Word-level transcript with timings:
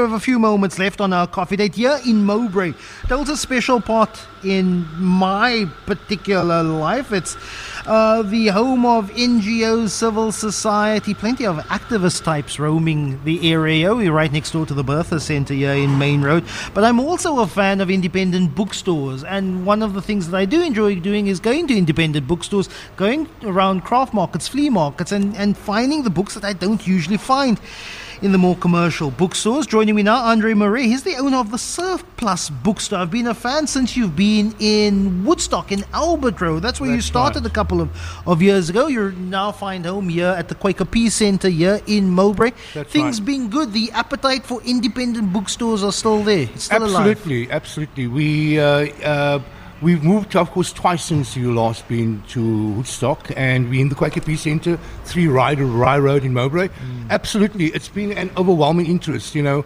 have 0.00 0.12
a 0.12 0.20
few 0.20 0.38
moments 0.38 0.78
left 0.78 1.00
on 1.00 1.12
our 1.12 1.26
coffee 1.26 1.56
date 1.56 1.74
here 1.74 1.98
in 2.06 2.24
Mowbray. 2.24 2.74
That 3.08 3.18
was 3.18 3.28
a 3.28 3.36
special 3.36 3.80
part 3.80 4.26
in 4.42 4.86
my 4.98 5.68
particular 5.86 6.62
life. 6.62 7.12
It's 7.12 7.36
uh, 7.90 8.22
the 8.22 8.46
home 8.46 8.86
of 8.86 9.10
NGOs, 9.10 9.90
civil 9.90 10.30
society, 10.30 11.12
plenty 11.12 11.44
of 11.44 11.56
activist 11.56 12.22
types 12.22 12.60
roaming 12.60 13.18
the 13.24 13.50
area. 13.52 13.92
We're 13.92 14.12
right 14.12 14.30
next 14.30 14.52
door 14.52 14.64
to 14.66 14.74
the 14.74 14.84
Bertha 14.84 15.18
Centre 15.18 15.54
here 15.54 15.72
in 15.72 15.98
Main 15.98 16.22
Road. 16.22 16.44
But 16.72 16.84
I'm 16.84 17.00
also 17.00 17.40
a 17.40 17.48
fan 17.48 17.80
of 17.80 17.90
independent 17.90 18.54
bookstores, 18.54 19.24
and 19.24 19.66
one 19.66 19.82
of 19.82 19.94
the 19.94 20.02
things 20.02 20.30
that 20.30 20.36
I 20.36 20.44
do 20.44 20.62
enjoy 20.62 21.00
doing 21.00 21.26
is 21.26 21.40
going 21.40 21.66
to 21.66 21.76
independent 21.76 22.28
bookstores, 22.28 22.68
going 22.94 23.28
around 23.42 23.80
craft 23.80 24.14
markets, 24.14 24.46
flea 24.46 24.70
markets, 24.70 25.10
and, 25.10 25.36
and 25.36 25.58
finding 25.58 26.04
the 26.04 26.10
books 26.10 26.34
that 26.34 26.44
I 26.44 26.52
don't 26.52 26.86
usually 26.86 27.16
find 27.16 27.60
in 28.22 28.32
the 28.32 28.38
more 28.38 28.56
commercial 28.56 29.10
bookstores. 29.10 29.66
Joining 29.66 29.94
me 29.94 30.02
now, 30.02 30.16
Andre 30.16 30.54
Marais. 30.54 30.86
He's 30.86 31.02
the 31.02 31.16
owner 31.16 31.38
of 31.38 31.50
the 31.50 31.58
Surplus 31.58 32.50
Bookstore. 32.50 32.98
I've 32.98 33.10
been 33.10 33.26
a 33.26 33.34
fan 33.34 33.66
since 33.66 33.96
you've 33.96 34.16
been 34.16 34.54
in 34.58 35.24
Woodstock 35.24 35.72
in 35.72 35.84
Albert 35.92 36.40
Road. 36.40 36.62
That's 36.62 36.80
where 36.80 36.90
That's 36.90 36.98
you 36.98 37.02
started 37.02 37.42
right. 37.44 37.50
a 37.50 37.54
couple 37.54 37.79
of, 37.80 38.22
of 38.26 38.42
years 38.42 38.70
ago. 38.70 38.86
You're 38.86 39.12
now 39.12 39.52
find 39.52 39.84
home 39.84 40.08
here 40.08 40.34
at 40.36 40.48
the 40.48 40.54
Quaker 40.54 40.84
Peace 40.84 41.14
Centre 41.14 41.48
here 41.48 41.80
in 41.86 42.10
Mowbray. 42.10 42.52
That's 42.74 42.92
Things 42.92 43.20
right. 43.20 43.26
being 43.26 43.50
good, 43.50 43.72
the 43.72 43.90
appetite 43.92 44.44
for 44.44 44.62
independent 44.62 45.32
bookstores 45.32 45.82
are 45.82 45.92
still 45.92 46.22
there. 46.22 46.48
It's 46.54 46.64
still 46.64 46.84
alive. 46.84 47.06
Absolutely, 47.06 47.50
absolutely. 47.50 48.06
We 48.06 48.60
uh, 48.60 48.86
uh, 49.02 49.42
we've 49.82 50.04
moved, 50.04 50.36
of 50.36 50.50
course, 50.50 50.72
twice 50.72 51.04
since 51.04 51.36
you 51.36 51.54
last 51.54 51.88
been 51.88 52.22
to 52.28 52.68
Woodstock, 52.72 53.30
and 53.36 53.68
we're 53.68 53.80
in 53.80 53.88
the 53.88 53.94
Quaker 53.94 54.20
Peace 54.20 54.42
Centre, 54.42 54.78
Three 55.04 55.26
Rye, 55.26 55.54
Rye 55.54 55.98
Road 55.98 56.24
in 56.24 56.32
Mowbray. 56.32 56.68
Mm. 56.68 57.10
Absolutely, 57.10 57.66
it's 57.66 57.88
been 57.88 58.12
an 58.12 58.30
overwhelming 58.36 58.86
interest. 58.86 59.34
You 59.34 59.42
know, 59.42 59.64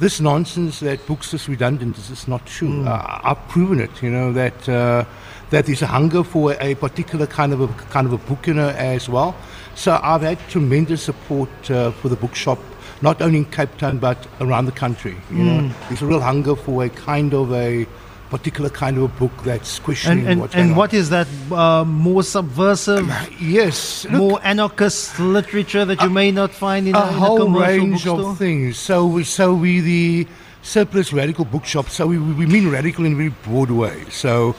this 0.00 0.20
nonsense 0.20 0.80
that 0.80 1.06
books 1.06 1.32
is 1.34 1.48
redundant 1.48 1.96
is 1.98 2.08
just 2.08 2.28
not 2.28 2.44
true. 2.46 2.68
Mm. 2.68 2.88
Uh, 2.88 3.20
I've 3.24 3.48
proven 3.48 3.80
it. 3.80 4.02
You 4.02 4.10
know 4.10 4.32
that. 4.32 4.68
Uh, 4.68 5.04
that 5.52 5.66
there's 5.66 5.82
a 5.82 5.86
hunger 5.86 6.24
for 6.24 6.56
a 6.60 6.74
particular 6.76 7.26
kind 7.26 7.52
of 7.52 7.60
a 7.60 7.68
kind 7.94 8.06
of 8.06 8.12
a 8.12 8.18
book, 8.18 8.46
you 8.46 8.54
know, 8.54 8.70
as 8.70 9.08
well. 9.08 9.34
So 9.74 9.98
I've 10.02 10.22
had 10.22 10.38
tremendous 10.48 11.02
support 11.02 11.50
uh, 11.70 11.92
for 11.92 12.08
the 12.08 12.16
bookshop, 12.16 12.58
not 13.02 13.22
only 13.22 13.38
in 13.38 13.44
Cape 13.44 13.76
Town 13.78 13.98
but 13.98 14.18
around 14.40 14.64
the 14.66 14.72
country. 14.72 15.14
You 15.30 15.44
know, 15.44 15.70
there's 15.88 16.02
a 16.02 16.06
real 16.06 16.20
hunger 16.20 16.56
for 16.56 16.84
a 16.84 16.88
kind 16.88 17.32
of 17.34 17.52
a 17.52 17.86
particular 18.30 18.70
kind 18.70 18.96
of 18.96 19.02
a 19.04 19.08
book 19.20 19.32
that's 19.44 19.78
questioning 19.78 20.20
And, 20.20 20.28
and, 20.28 20.40
what's 20.40 20.54
and 20.54 20.74
what 20.74 20.94
is 20.94 21.10
that 21.10 21.28
uh, 21.52 21.84
more 21.84 22.22
subversive, 22.22 23.06
Yes, 23.40 24.06
look, 24.06 24.12
more 24.14 24.40
anarchist 24.42 25.18
literature 25.20 25.84
that 25.84 26.00
you 26.00 26.08
may 26.08 26.30
not 26.32 26.50
find 26.50 26.88
in 26.88 26.94
a 26.94 26.98
a, 26.98 27.08
in 27.08 27.14
a 27.14 27.18
whole 27.18 27.50
range 27.50 28.04
bookstore? 28.04 28.30
of 28.30 28.38
things. 28.38 28.78
So, 28.78 29.06
we- 29.06 29.24
so 29.24 29.52
we 29.52 29.80
the 29.80 30.26
surplus 30.62 31.12
radical 31.12 31.44
bookshop. 31.44 31.90
So 31.90 32.06
we, 32.06 32.16
we 32.18 32.46
mean 32.46 32.70
radical 32.70 33.04
in 33.04 33.12
a 33.12 33.16
very 33.16 33.34
broad 33.44 33.70
way. 33.70 33.96
So, 34.10 34.54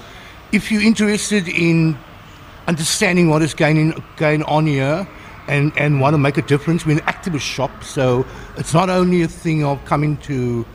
if 0.53 0.71
you're 0.71 0.81
interested 0.81 1.47
in 1.47 1.97
understanding 2.67 3.29
what 3.29 3.41
is 3.41 3.53
going 3.53 4.01
going 4.15 4.43
on 4.43 4.67
here. 4.67 5.07
And, 5.45 5.77
and 5.77 5.99
want 5.99 6.13
to 6.13 6.17
make 6.17 6.37
a 6.37 6.41
difference. 6.41 6.85
We're 6.85 6.99
an 6.99 7.03
activist 7.03 7.41
shop, 7.41 7.83
so 7.83 8.25
it's 8.55 8.73
not 8.73 8.89
only 8.89 9.23
a 9.23 9.27
thing 9.27 9.65
of 9.65 9.83
coming 9.83 10.15
to 10.19 10.65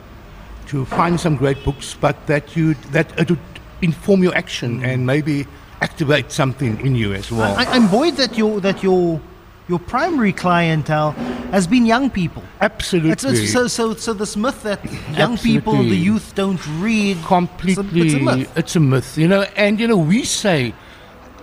to 0.67 0.85
find 0.85 1.19
some 1.19 1.37
great 1.37 1.63
books, 1.65 1.97
but 1.99 2.27
that 2.27 2.55
you 2.55 2.75
that 2.91 3.19
it 3.19 3.31
would 3.31 3.39
inform 3.81 4.21
your 4.21 4.35
action 4.35 4.85
and 4.85 5.07
maybe 5.07 5.47
activate 5.81 6.31
something 6.31 6.79
in 6.85 6.93
you 6.93 7.13
as 7.13 7.31
well. 7.31 7.57
I, 7.57 7.65
I'm 7.65 7.87
buoyed 7.89 8.17
that 8.17 8.37
your 8.37 8.59
that 8.61 8.83
your 8.83 9.19
your 9.67 9.79
primary 9.79 10.33
clientele 10.33 11.15
has 11.51 11.67
been 11.67 11.85
young 11.85 12.09
people. 12.09 12.43
Absolutely. 12.61 13.11
It's, 13.11 13.23
it's, 13.23 13.51
so 13.51 13.67
so 13.67 13.93
so 13.95 14.13
this 14.13 14.35
myth 14.35 14.63
that 14.63 14.79
young 15.17 15.37
people, 15.37 15.73
the 15.73 15.95
youth, 15.95 16.35
don't 16.35 16.59
read. 16.79 17.17
completely 17.23 18.01
It's 18.01 18.13
a, 18.13 18.15
it's 18.15 18.15
a 18.15 18.19
myth. 18.19 18.57
it's 18.57 18.75
a 18.75 18.79
myth, 18.79 19.17
you 19.17 19.27
know 19.27 19.41
and 19.55 19.79
you 19.79 19.87
know 19.87 19.97
we 19.97 20.23
say 20.23 20.73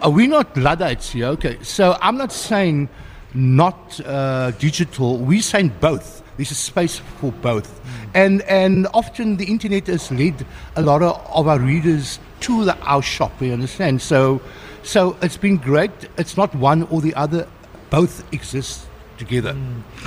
are 0.02 0.10
we 0.10 0.26
not 0.26 0.56
luddites 0.56 1.10
here 1.10 1.26
okay 1.28 1.58
so 1.62 1.96
i'm 2.02 2.16
not 2.16 2.32
saying 2.32 2.88
not 3.34 4.00
uh, 4.04 4.50
digital 4.52 5.18
we're 5.18 5.42
saying 5.42 5.72
both. 5.80 6.22
There's 6.36 6.50
a 6.50 6.54
space 6.54 6.98
for 7.20 7.32
both. 7.32 7.80
And 8.14 8.42
and 8.42 8.86
often 8.92 9.36
the 9.36 9.46
internet 9.46 9.86
has 9.86 10.10
led 10.10 10.44
a 10.76 10.82
lot 10.82 11.02
of, 11.02 11.20
of 11.34 11.48
our 11.48 11.58
readers 11.58 12.18
to 12.40 12.64
the, 12.64 12.76
our 12.80 13.02
shop 13.02 13.40
you 13.40 13.52
understand? 13.52 14.02
So 14.02 14.40
so 14.82 15.16
it's 15.22 15.36
been 15.36 15.56
great. 15.56 15.90
It's 16.16 16.36
not 16.36 16.54
one 16.54 16.84
or 16.84 17.00
the 17.00 17.14
other. 17.14 17.48
Both 17.90 18.24
exist 18.32 18.86
together. 19.18 19.56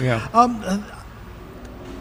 Yeah. 0.02 0.28
Um, 0.34 0.64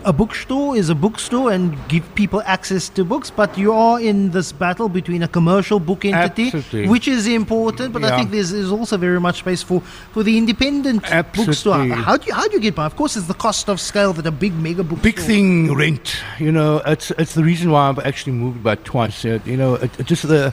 a 0.04 0.12
bookstore 0.12 0.76
is 0.76 0.88
a 0.88 0.94
bookstore 0.94 1.50
and 1.53 1.76
give 1.88 2.14
people 2.14 2.42
access 2.47 2.88
to 2.91 3.04
books, 3.04 3.31
but 3.31 3.56
you 3.59 3.72
are 3.72 4.00
in 4.00 4.31
this 4.31 4.53
battle 4.53 4.88
between 4.88 5.22
a 5.22 5.28
commercial 5.28 5.81
book 5.81 6.04
entity, 6.04 6.47
Absolutely. 6.47 6.88
which 6.88 7.09
is 7.09 7.26
important. 7.26 7.92
But 7.92 8.04
I 8.04 8.16
think 8.16 8.31
there's, 8.31 8.50
there's 8.50 8.72
also 8.72 8.97
very 8.97 9.20
much 9.20 9.38
space 9.38 9.62
for, 9.62 9.81
for 10.12 10.22
the 10.22 10.38
independent 10.38 11.03
bookstore. 11.34 11.86
How 11.86 12.16
do 12.16 12.26
you 12.26 12.34
how 12.34 12.47
do 12.47 12.54
you 12.54 12.60
get 12.60 12.75
by? 12.75 12.86
Of 12.86 12.97
course, 12.97 13.16
it's 13.16 13.26
the 13.26 13.34
cost 13.34 13.69
of 13.69 13.81
scale 13.81 14.12
that 14.12 14.26
a 14.26 14.31
big 14.31 14.54
mega 14.54 14.82
bookstore. 14.84 15.12
big 15.12 15.19
thing 15.19 15.75
rent 15.75 16.22
you 16.38 16.53
know 16.53 16.82
it's 16.86 17.10
it's 17.12 17.34
the 17.34 17.44
reason 17.44 17.70
why 17.70 17.88
i've 17.88 17.98
actually 18.00 18.32
moved 18.32 18.59
about 18.60 18.84
twice 18.84 19.25
uh, 19.25 19.38
you 19.44 19.56
know 19.56 19.75
it, 19.75 19.91
it 20.00 20.06
just 20.06 20.26
the 20.28 20.53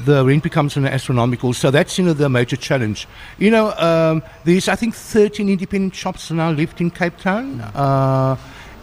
the 0.00 0.24
rent 0.24 0.42
becomes 0.42 0.76
an 0.76 0.86
astronomical 0.86 1.52
so 1.52 1.70
that's 1.70 1.98
you 1.98 2.04
know 2.04 2.12
the 2.12 2.28
major 2.28 2.56
challenge 2.56 3.08
you 3.38 3.50
know 3.50 3.72
um, 3.88 4.22
there's 4.44 4.68
i 4.68 4.76
think 4.76 4.94
13 4.94 5.48
independent 5.48 5.94
shops 5.94 6.30
now 6.30 6.50
left 6.50 6.80
in 6.80 6.90
cape 6.90 7.16
town 7.18 7.60
uh, 7.74 8.36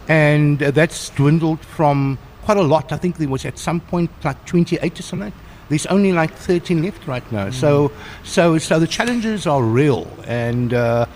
and 0.08 0.62
uh, 0.62 0.70
that's 0.70 1.10
dwindled 1.10 1.60
from 1.60 2.18
quite 2.44 2.58
a 2.58 2.62
lot. 2.62 2.92
I 2.92 2.96
think 2.96 3.16
there 3.16 3.28
was 3.28 3.44
at 3.44 3.58
some 3.58 3.80
point 3.80 4.10
like 4.24 4.44
28 4.46 4.98
or 4.98 5.02
something. 5.02 5.32
There's 5.68 5.86
only 5.86 6.12
like 6.12 6.32
13 6.32 6.82
left 6.82 7.06
right 7.08 7.32
now. 7.32 7.50
So 7.50 7.90
so 8.22 8.58
so 8.58 8.78
the 8.78 8.86
challenges 8.86 9.46
are 9.46 9.62
real. 9.62 10.06
And 10.26 10.72
uh, 10.72 11.06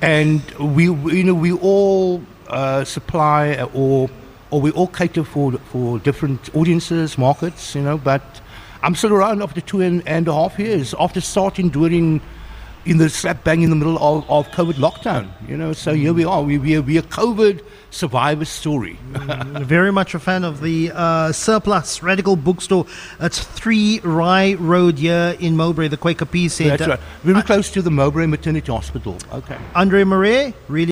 and 0.00 0.40
we 0.52 0.84
you 0.84 1.24
know 1.24 1.34
we 1.34 1.52
all 1.52 2.22
uh, 2.48 2.84
supply 2.84 3.62
or 3.74 4.08
or 4.50 4.60
we 4.60 4.70
all 4.70 4.86
cater 4.86 5.24
for 5.24 5.52
for 5.70 5.98
different 5.98 6.54
audiences 6.56 7.16
markets 7.18 7.74
you 7.74 7.82
know 7.82 7.96
but 7.96 8.40
I'm 8.82 8.94
still 8.94 9.12
around 9.12 9.42
after 9.42 9.60
two 9.60 9.82
and, 9.82 10.02
and 10.06 10.26
a 10.26 10.32
half 10.32 10.58
years. 10.58 10.94
After 10.98 11.20
starting 11.20 11.68
during 11.68 12.20
in 12.84 12.98
the 12.98 13.08
slap 13.08 13.44
bang 13.44 13.62
in 13.62 13.70
the 13.70 13.76
middle 13.76 13.98
of, 13.98 14.28
of 14.30 14.48
COVID 14.52 14.74
lockdown 14.74 15.28
you 15.48 15.56
know 15.56 15.72
so 15.72 15.94
here 15.94 16.12
we 16.12 16.24
are 16.24 16.42
we 16.42 16.58
we 16.58 16.76
are, 16.76 16.82
we 16.82 16.98
are 16.98 17.02
COVID 17.02 17.62
survivor 17.90 18.44
story 18.44 18.98
Very 19.60 19.90
much 19.92 20.14
a 20.14 20.18
fan 20.18 20.44
of 20.44 20.60
the 20.60 20.90
uh, 20.94 21.32
Surplus 21.32 22.02
Radical 22.02 22.36
Bookstore. 22.36 22.86
It's 23.20 23.40
3 23.40 24.00
Rye 24.04 24.54
Road 24.54 24.98
here 24.98 25.36
in 25.40 25.56
Mowbray, 25.56 25.88
the 25.88 25.96
Quaker 25.96 26.24
Peace 26.24 26.54
Centre. 26.54 26.76
that's 26.76 26.88
right 26.88 27.00
very 27.22 27.42
close 27.42 27.70
to 27.72 27.82
the 27.82 27.90
Mowbray 27.90 28.26
Maternity 28.26 28.70
Hospital 28.72 29.18
okay 29.32 29.58
Andre 29.74 30.04
Marais, 30.04 30.54
really. 30.68 30.88